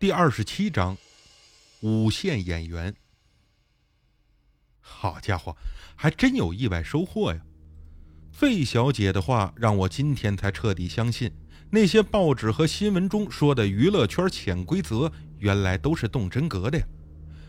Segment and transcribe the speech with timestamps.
[0.00, 0.96] 第二十七章，
[1.80, 2.94] 五线演员。
[4.78, 5.56] 好家伙，
[5.96, 7.40] 还真有意外收获呀
[8.32, 11.32] ！Z 小姐的话让我今天才彻底相信，
[11.68, 16.86] 那些报纸和新闻中说的娱乐圈潜规则，原来都是动真格的呀！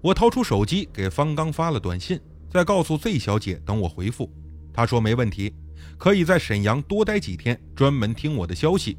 [0.00, 2.18] 我掏出手机给方刚发了短信，
[2.50, 4.32] 再告诉 Z 小姐等我回复。
[4.72, 5.54] 她说没问题，
[5.98, 8.96] 可以在沈阳多待几天，专门听我的消息。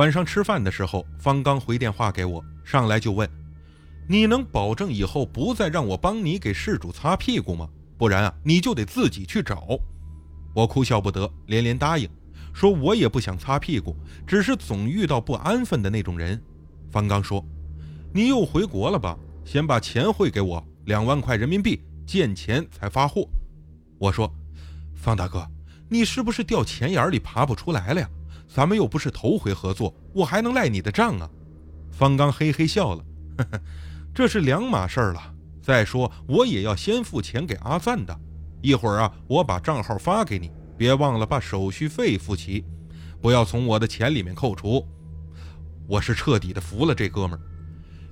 [0.00, 3.28] 晚上吃饭的时候，方刚回电话给我，上来就问
[4.08, 7.68] ：“你能保证以后不再让我帮你给事主擦屁股吗？
[7.98, 9.78] 不然啊，你就得自己去找。”
[10.56, 12.08] 我哭笑不得，连连答应，
[12.54, 13.94] 说我也不想擦屁股，
[14.26, 16.42] 只是总遇到不安分的那种人。
[16.90, 17.44] 方刚说
[18.10, 19.18] ：“你又回国了吧？
[19.44, 23.28] 先把钱汇给我，两万块人民币，见钱才发货。”
[24.00, 24.32] 我说
[24.96, 25.46] ：“方大哥，
[25.90, 28.08] 你是不是掉钱眼里爬不出来了呀？”
[28.52, 31.30] 咱们又不是头回合作，我还能赖你的账啊？
[31.92, 33.04] 方刚嘿嘿笑了，
[33.38, 33.60] 呵呵，
[34.12, 35.34] 这是两码事儿了。
[35.62, 38.18] 再说，我也要先付钱给阿赞的。
[38.60, 42.64] 一会儿啊，我把账号发给你，别忘了把手续费付齐，
[43.20, 44.84] 不要从我的钱里面扣除。
[45.86, 47.40] 我是彻底的服了这哥们儿。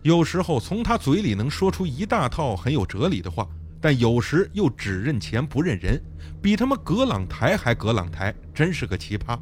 [0.02, 3.44] 有时候从他嘴里能说出一大套很有哲理的话，
[3.80, 6.00] 但有时又只认钱不认人，
[6.40, 9.36] 比他妈葛朗台还葛朗台，真是个奇葩。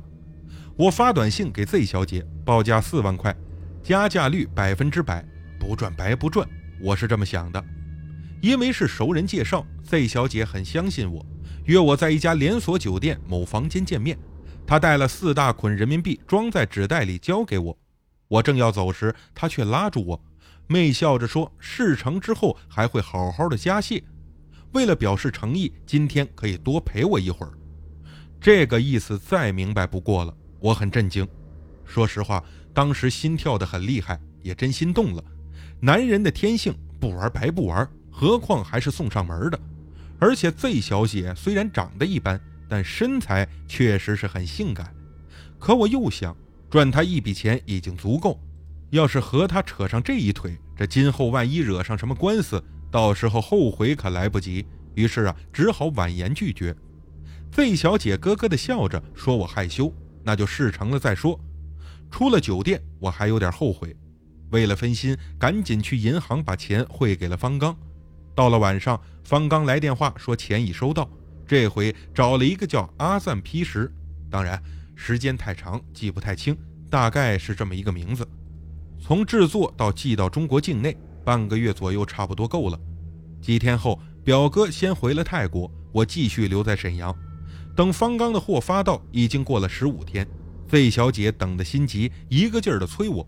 [0.79, 3.35] 我发短信给 Z 小姐，报价四万块，
[3.83, 5.25] 加价率百分之百，
[5.59, 6.47] 不赚白不赚。
[6.83, 7.65] 我是这么想的，
[8.43, 11.25] 因为是熟人介绍，Z 小姐很相信我，
[11.65, 14.19] 约我在一家连锁酒店某房间见面。
[14.67, 17.79] 她带了四大捆人民币装在纸袋里交给我，
[18.29, 20.23] 我正要走时，她却拉住我，
[20.67, 24.05] 媚笑着说：“事成之后还会好好的加谢，
[24.73, 27.53] 为了表示诚意，今天可以多陪我一会儿。”
[28.39, 30.37] 这个意思再明白不过了。
[30.59, 31.27] 我很震惊，
[31.85, 35.25] 说实话，当时心跳得很厉害，也真心动了。
[35.81, 39.61] 男人的天性，不玩白不玩，何况还是送上门的。
[40.19, 44.95] 而且 Z 小姐虽然长得一般，但身材确实是很性感。
[45.59, 46.35] 可我又想，
[46.71, 48.41] 赚她一笔钱已经足够，
[48.91, 54.67] 要是和她扯上这一腿，这今后万一惹上什么官司，到时候后悔可来不及。
[54.95, 56.75] 于是啊，只好婉言拒绝。
[57.53, 59.93] Z 小姐咯咯地笑着，说我害羞。
[60.27, 61.39] 那就事成了再说。
[62.11, 63.97] 出了酒店，我还有点后悔。
[64.51, 67.77] 为了分心，赶紧去银行把钱汇给了方刚。
[68.35, 71.09] 到了晚上，方刚来电话说钱已收到，
[71.47, 73.89] 这回找了一个叫阿赞皮什，
[74.29, 74.61] 当然
[74.97, 76.57] 时间太长记不太清，
[76.91, 78.27] 大概是这么一个名字。
[79.01, 82.79] 从制作到寄到中国境内，半个月左右差不多够了。
[83.41, 87.15] 几天后，表哥先回了泰国，我继续留在沈阳。
[87.77, 90.27] 等方刚的货发到，已经过了十五天。
[90.67, 93.25] 费小姐等得心急，一个劲儿的催我，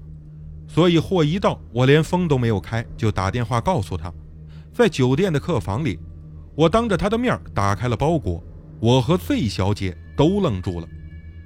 [0.66, 4.12] 所以货一到，我连风都没有开，就打电话告诉她。
[4.72, 5.98] 在酒店的客房里，
[6.56, 8.42] 我当着她的面打开了包裹，
[8.80, 10.88] 我和费小姐都愣住了。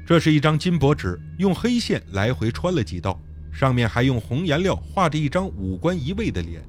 [0.07, 3.21] 这是一张金箔纸，用黑线来回穿了几道，
[3.53, 6.63] 上面还用红颜料画着一张五官移位的脸，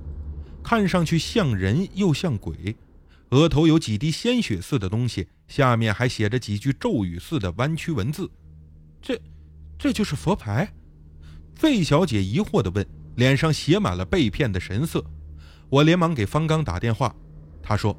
[0.63, 2.75] 看上去像人又像鬼。
[3.29, 8.29] 额头有几滴鲜血似的东西，下面还写着几句咒语似的弯曲文字。
[9.01, 9.19] 这，
[9.77, 10.71] 这就是佛牌？
[11.55, 15.03] 费小姐疑惑地问，脸上写满了被骗的神色。
[15.69, 17.15] 我连忙给方刚打电话，
[17.61, 17.95] 他说：“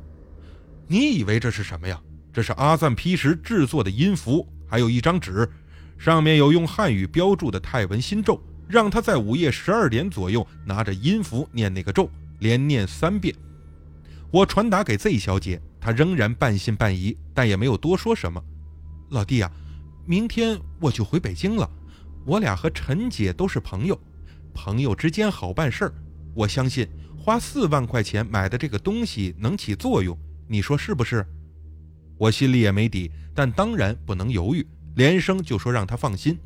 [0.89, 2.01] 你以为这是什么呀？
[2.33, 5.49] 这是阿赞批什制作的音符，还有一张纸，
[5.97, 12.11] 上面有用汉语标注的泰文心咒，让他在午夜十二点左右拿着音符念那个咒，
[12.41, 13.35] 连念三遍。”
[14.33, 18.43] 我传达给 Z 小姐，他仍然半信半疑，但也没有多说什么。
[19.11, 19.53] 老弟呀，
[20.07, 21.71] 明天我就回北京了。
[22.25, 24.01] 我俩和陈姐都是朋友，
[24.55, 25.95] 朋友之间好办事儿。
[26.33, 30.19] 我相信花四万块钱买的这个东西能起作用，
[30.49, 31.23] 你说是不是？
[32.17, 34.67] 我心里也没底，但当然不能犹豫，
[34.97, 36.39] 连声就说让他放心。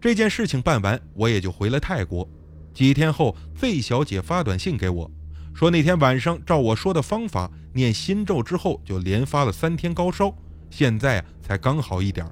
[0.00, 2.26] 这件事情办完，我也就回了泰国。
[2.72, 5.10] 几天后费小姐发短信给我。
[5.56, 10.30] 说那天晚上照我说的方法念心咒之后，就连发了三天高烧，
[10.68, 12.26] 现在啊才刚好一点。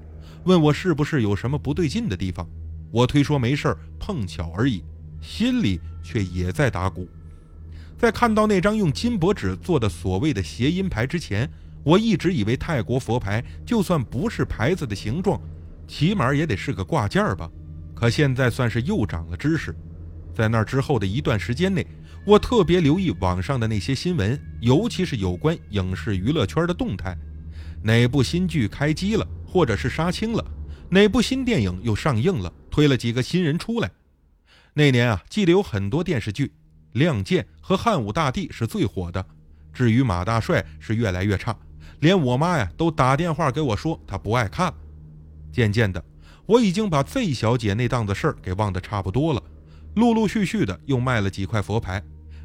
[0.44, 2.46] 问我是不是有什么不对劲的地方，
[2.90, 4.84] 我推说没事碰巧而已，
[5.22, 7.08] 心里却也在打鼓。
[7.96, 11.50] 在看到那张用金箔纸做的所谓的谐音牌之前，
[11.82, 15.40] 我一直以为泰国佛牌就算不是牌子的形状，
[15.88, 17.50] 起码也得是个挂件吧。
[17.94, 19.74] 可现在算是又长了知识。
[20.34, 21.86] 在那之后的一段时间内。
[22.26, 27.14] 我特别留意网上的那些新闻，尤其是有关影视娱乐圈的动态，
[27.82, 30.42] 哪部新剧开机了，或者是杀青了，
[30.88, 33.90] 哪部新电影又上映了，推了几个新人出来。
[34.72, 36.46] 那年啊，记得有很多电视剧，
[36.92, 39.24] 《亮剑》和《汉武大帝》是最火的。
[39.74, 41.54] 至于马大帅是越来越差，
[42.00, 44.72] 连我妈呀都打电话给我说她不爱看。
[45.52, 46.02] 渐渐的，
[46.46, 49.42] 我已经把 Z 小姐那档子事儿给忘得差不多了。
[49.94, 52.02] 陆陆续续的又卖了几块佛牌，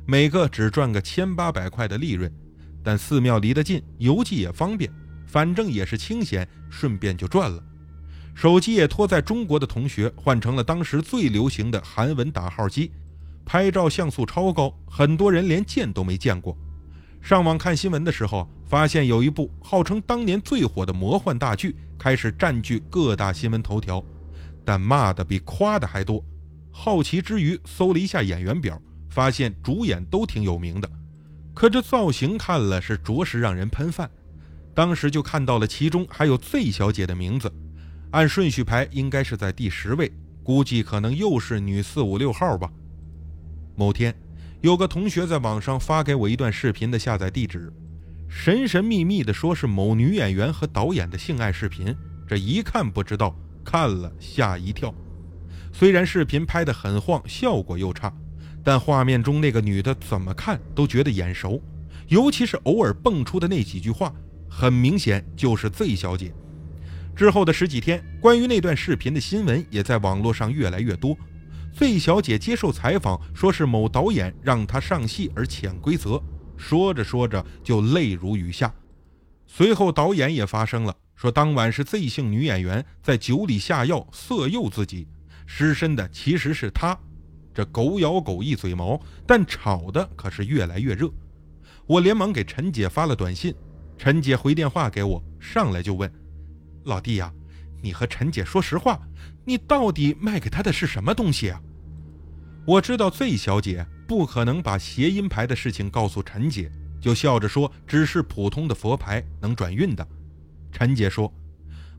[0.09, 2.33] 每个只赚个千八百块的利润。
[2.83, 4.91] 但寺庙离得近，邮寄也方便，
[5.27, 7.63] 反正也是清闲，顺便就赚了。
[8.33, 12.91] 手机也托在中国的同学换成了当时最流行的韩文打号机，
[13.45, 16.57] 拍照像素超高，很多人连见都没见过。
[17.21, 24.03] 上网看新闻的时候，发现有一部号称当年最火的魔幻大剧开始占据各大新闻头条，
[24.65, 26.25] 但骂的比夸的还多。
[26.71, 30.89] 好奇之余，搜了一下演员表，发现主演都挺有名的，
[31.53, 34.09] 可这造型看了是着实让人喷饭。
[34.73, 37.51] 当时就看到了其中还有 Z 小姐的名字，
[38.11, 40.11] 按顺序排应该是在第十位，
[40.43, 42.71] 估计可能又是女四五六号吧。
[43.75, 44.15] 某天。
[44.61, 47.71] 有个同学在网上发给我一段视频的下载地址，
[48.27, 51.95] 神神秘秘的说是某女演员和导演的性爱视频。
[52.27, 53.33] 这一看不知道，
[53.63, 54.93] 看了吓一跳。
[55.71, 58.13] 虽然视频拍得很晃，效果又差，
[58.63, 61.61] 但画面中那个女的怎么看都觉得眼熟，
[62.07, 64.13] 尤其是偶尔蹦出的那几句话，
[64.49, 66.33] 很明显就是 Z 小姐。
[67.15, 71.17] 之后的十几天，关于那段视频的新闻也在网络上越来越多。
[71.77, 76.21] Z 小姐接受采访，说是某导演让她上戏而潜规则。
[76.57, 78.73] 说着说着就泪如雨下。
[79.47, 85.07] 随后导演也发声了，说当晚是 Z 姓女演员在酒里下药色诱自己，
[85.45, 86.97] 失身的其实是她。
[87.59, 88.97] 这狗咬狗一嘴毛，
[89.27, 91.11] 但吵的可是越来越热。
[91.85, 93.53] 我连忙给陈姐发了短信，
[93.97, 96.09] 陈姐回电话给我，上来就问
[96.87, 97.33] ：“老弟呀，
[97.81, 98.97] 你和陈姐说实话，
[99.43, 101.61] 你到底卖给她的是什么东西啊？”
[102.65, 106.71] 我知道醉小姐不可能把谐音牌的事情告诉陈姐，
[107.01, 110.07] 就笑着说：“只是普通的佛牌，能转运的。”
[110.71, 111.29] 陈姐说：“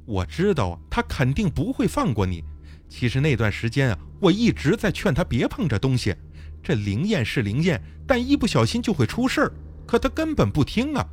[0.09, 2.43] 我知道啊，他肯定不会放过你。
[2.91, 6.15] 其实那段时间啊，我一直在劝他别碰这东西。
[6.63, 9.53] 这灵验是灵验，但一不小心就会出事儿。
[9.87, 11.07] 可他根本不听啊。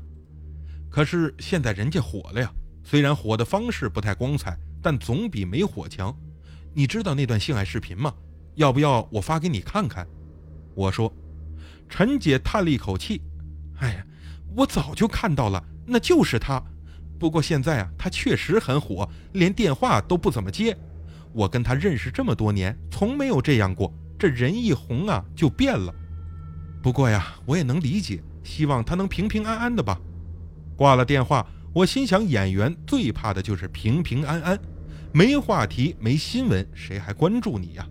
[0.89, 2.51] 可是现在人家火了呀，
[2.83, 6.13] 虽然火的方式不太光彩，但总比没火强。
[6.73, 8.13] 你知道那段性爱视频吗？”
[8.55, 10.05] 要不要我发给你看看？
[10.73, 11.13] 我说，
[11.87, 13.21] 陈姐叹了一口气
[13.79, 14.05] ：“哎呀，
[14.55, 16.59] 我早就看到了，那就是他。
[17.19, 20.75] 不过现在啊，他确实很火，连电话都不怎么接。
[21.37, 23.93] 我跟他认识这么多年，从没有这样过。
[24.17, 25.93] 这人一红啊，就变了。
[26.81, 30.01] 不过呀，我也能理解，希望他能平平安安的吧。”
[30.75, 34.59] 挂了电话，我心想，演员最怕的就是平平安安，
[35.13, 37.87] 没话题，没新闻，谁还关注你呀？